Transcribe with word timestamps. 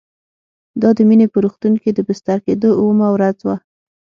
دا 0.81 0.89
د 0.97 0.99
مينې 1.09 1.25
په 1.33 1.37
روغتون 1.43 1.73
کې 1.81 1.89
د 1.93 1.99
بستر 2.07 2.37
کېدو 2.45 2.69
اوومه 2.79 3.07
ورځ 3.15 3.37
وه 3.45 3.55